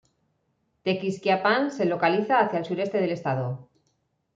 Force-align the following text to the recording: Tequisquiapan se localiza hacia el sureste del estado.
Tequisquiapan 0.81 1.69
se 1.69 1.85
localiza 1.85 2.39
hacia 2.39 2.57
el 2.57 2.65
sureste 2.65 2.99
del 2.99 3.11
estado. 3.11 3.69